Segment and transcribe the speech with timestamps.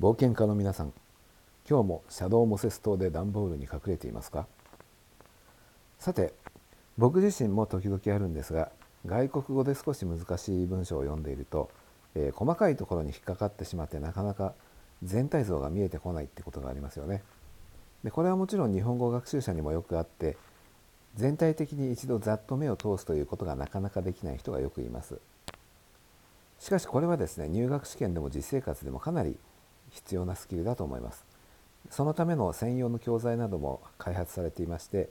[0.00, 0.92] 冒険家の皆さん
[1.70, 4.48] 今日もシャドウモセス島で段ボールに隠れていますか？
[6.00, 6.34] さて
[6.98, 8.72] 僕自身も時々あるんですが
[9.06, 11.70] 外国語で少し難しい文章を読んでいると、
[12.16, 14.54] えー、細かいところに引っかかってしまってなかなか
[15.04, 17.22] 全体像が見えてこないってことがありますよね。
[18.02, 20.36] でこれはもちろん日本語学習者にもよくあって
[21.14, 25.20] 全体的に一度ざっと目を通すということがなかなかできない人がよくいます。
[26.58, 29.36] しかしこれはですね入学試験でも実生活でもかなり
[29.94, 31.24] 必要なスキルだと思います。
[31.90, 35.10] そのための専用の教材なども開発されていまして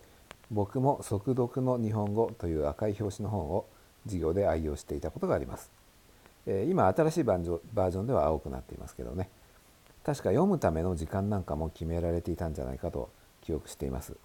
[0.51, 3.65] 僕も速読の日本語という赤い表紙の本を
[4.05, 5.71] 授業で愛用していたことがあります、
[6.45, 7.43] え今新しいバー
[7.91, 9.29] ジョンでは青くなっていますけどね。
[10.03, 13.09] 確か読むための時間なんかも決められていたんじゃないかと
[13.41, 14.17] 記憶しています。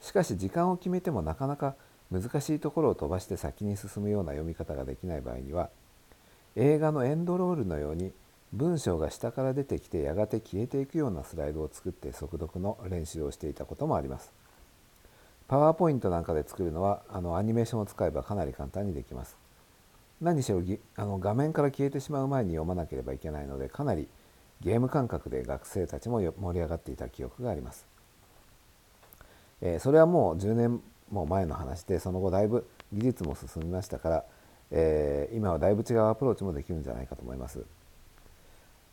[0.00, 1.76] しかし時間を決めてもなかなか
[2.10, 5.70] 難しいところを飛ばして先に進むような読み方ができない場合には
[6.56, 8.12] 映画のエンドロールのように
[8.52, 14.32] 文章が下から出てきてやがて消えていくようなスライドを作って速読の練習をしていたこともあります。
[15.46, 19.36] パワーポイントなんかで作るのはあのアニメーションを使えばかなり簡単にできます。
[20.20, 20.62] 何しろ
[20.96, 24.08] あの画面から消えてしまう前に読まなければいけないのでかなり
[24.60, 27.86] ゲーム感覚で学生たちも盛り上がっていた記憶があります。
[29.62, 34.24] えー、それはもう10年も前の話でその後だいぶ技術も進みましたから、
[34.70, 37.64] えー、今はだいぶ違うアプローチもできるんじゃないかと思います。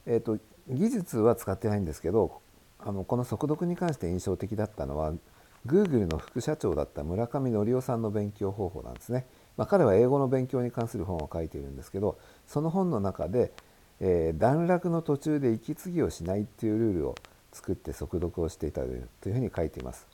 [0.07, 2.41] えーと、技術は使ってないんですけど
[2.79, 5.13] あのこの速読に関して印象的だったのは
[5.65, 9.25] Google の副社長だった村上則夫さんの勉強方法なんですね。
[9.57, 13.51] まあ、彼は英語の勉強に関する本を書いているんですけどその本の中で、
[13.99, 17.15] えー、段落の途中で息継ぎをしないっていうルールを
[17.51, 20.07] 作って速読をしていたというふうに書いています。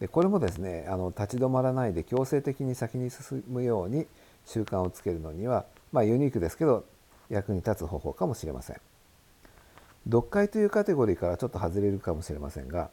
[0.00, 4.06] でこれもですねあの立ち止まらないで強制的に先に進むように
[4.44, 6.84] 習慣をつけるのには、まあ、ユニークですけど
[7.30, 8.93] 役に立つ方法かもしれません。
[10.06, 12.90] 読解というカテゴリーからちょっと外れるかもしれませんが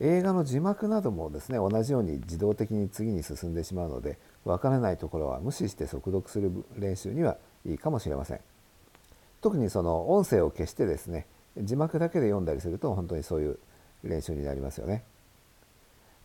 [0.00, 8.40] 映画の字幕などもですね同じように自動的に次に進んでしまうので分からないところは無視して速読する練習にはいいかもしれません。
[9.40, 11.26] 特にその音声を消してですね
[11.56, 13.58] 字幕だけで読んだりすると本当にそういう
[14.04, 15.04] 練習になりますよね。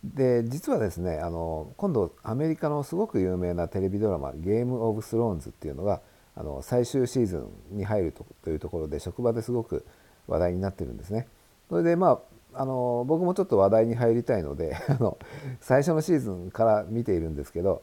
[0.04, 6.00] で実はですねあの今度アメリカのすごく有名なテレビドラマ「ゲーム・オブ・スローンズ」っていうのが
[6.36, 7.38] あの最終シーズ
[7.72, 9.84] ンに入るというところで職場ですごく
[10.26, 11.28] 話題になってるんですね。
[11.68, 12.20] それでま
[12.52, 15.18] ああの僕もちょっと話題に入りたいので あの
[15.60, 17.82] 最初のシーズンから見ているんですけど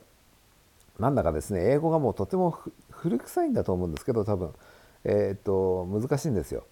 [1.00, 2.57] なんだかですね英語がもうとても
[2.90, 4.53] 古臭いんだと思うんですけど多分、
[5.03, 6.63] えー、っと難しいんですよ。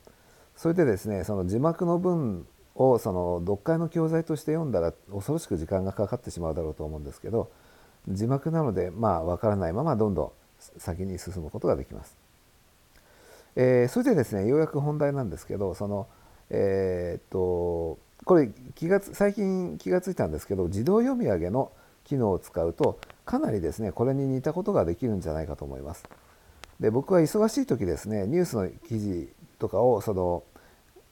[0.55, 7.49] それでですねその字幕の文をその読解の教材として読んだら恐ろしく時間がかかってしまうだろうと思うんですけど
[8.07, 10.31] 字幕なのでまあ分からないままどんどん
[10.77, 12.18] 先に進むことができます。
[13.61, 16.07] えー、それでですねようやく本題なんですけどその
[16.49, 21.73] えー、っとこれ気が最近気が付いたんですけど自動読み上げの
[22.05, 26.05] 機能を使うとかなりですねこれに似たことができるんじゃないかと思います。
[26.79, 30.43] で僕は忙しい時ですねニュースの記事とかをその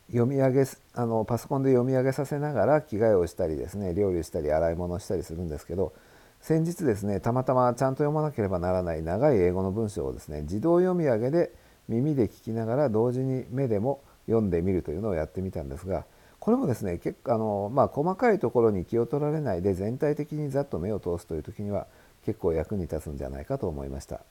[0.09, 5.91] 読み上げあのパソコンで読み上げさせながら着替えをしたりですね料理したり洗い物したりするんですけど
[6.39, 11.51] 先日ですねたまたまちゃんと読まなければならない長い英語の文章をですね自動読み上げで
[11.87, 16.05] 耳で聞きながら同時に目でも読んでみるというのをやってみたんですが
[16.39, 21.87] これもですね結構あの、まあ、細かいところに気を取られないで全体的にざっと目を通すという時には
[22.25, 24.21] 結構役に立つんじゃないかと思いました。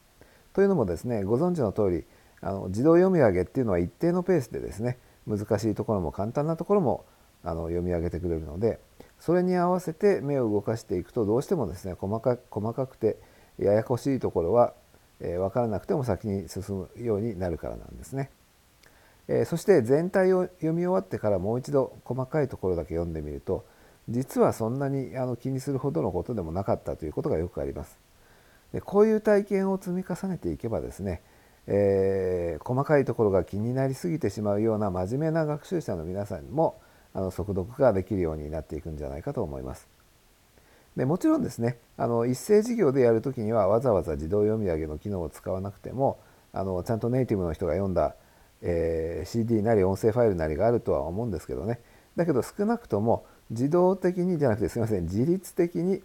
[0.53, 2.05] というのもですねご存知の通り
[2.41, 7.05] あの自動読み上げっていうのは一定のペースでですね難しいところも簡単なところも
[7.43, 8.81] あの読み上げてくれるので
[9.19, 13.19] それに合わせて目を動かしていくとどうしてもですね細か細かくて
[13.59, 14.75] ややこしいところは
[15.21, 18.31] えー、分からなくても先に進むようになるからなんですね。
[19.29, 23.65] えー、そして全体を読み終わってからもう一度細かいところだけ読んでみると
[24.09, 27.99] 実はそんなにあの気にするほどのことでもなかったということがよくあります。
[28.73, 31.23] でこういう体験を積み重ねていけばですね、
[31.67, 36.81] えー、細かいところが気になりすぎてしまうような真面目な学習者の皆さんも
[37.15, 39.96] あの速読ができるようになっていくんじゃないかと思います。
[40.97, 46.19] でもちろんですねあの一斉授業でやるときにはわざわざ自動読み上げの機能を使わなくても
[46.53, 48.15] あのちゃんとネイティブの人が読んだ、
[48.63, 51.81] えー、CD なり音声ファイルなりがあるとは思うんですけどね
[52.17, 56.03] だけど少なくとも自動的にじゃなくてすいません自律的に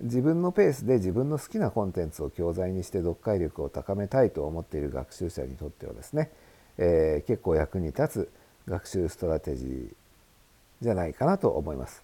[0.00, 6.30] 自分のペースで自分の好きなコンテンツを教材にして読解力を高めたいと思っている学習者にとってはですね、
[6.78, 8.32] えー、結構役に立つ
[8.66, 9.88] 学習ストラテジー
[10.80, 12.02] じゃないかなと思います。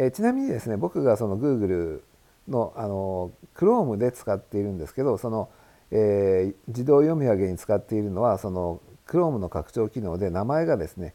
[0.00, 2.02] えちなみにですね僕がその Google
[2.46, 5.50] のあの Chrome で使っているんですけどその、
[5.90, 11.14] えー、自動読み上げに使っているのはその Chrome の拡張機能で名前がですね、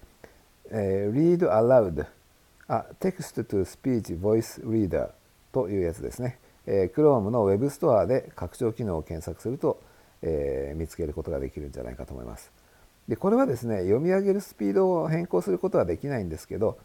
[0.70, 2.06] えー、Read Aloud
[2.68, 5.12] あ Text to Speech Voice Reader
[5.54, 9.82] というやつですね、えー、Chrome の Web ストアで拡張機能を検索すると、
[10.22, 12.52] えー、見つけることができるんじゃないかと思います。
[13.08, 16.78] でこれはですね読み上げるスピードを変更することはできないんですけど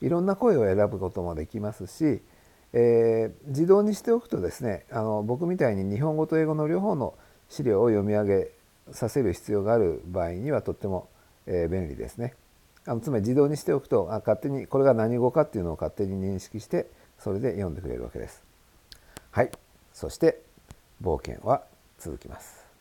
[0.00, 2.22] いろんな声を選ぶこともできますし、
[2.72, 7.14] えー、自動にしておくとですねあの僕みたいに日本語と英語の両方の
[7.48, 8.50] 資料を読み上げ
[8.92, 11.08] させる必要がある場合にはとっても、
[11.46, 12.34] えー、便利ですね。
[12.86, 18.42] あのつまり自動にしておくとあ勝手にこれが何語かっていうのを勝手に認識してそれで読んでくれるわけです。
[19.30, 19.50] はい
[19.92, 20.42] そして
[21.02, 21.64] 冒険は
[21.98, 22.63] 続きます。